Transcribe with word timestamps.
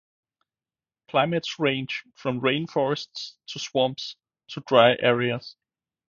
Climates 1.11 1.59
range 1.59 2.05
from 2.15 2.39
rain 2.39 2.65
forests 2.65 3.37
to 3.45 3.59
swamps 3.59 4.15
to 4.47 4.63
dry 4.67 4.95
areas. 4.99 5.55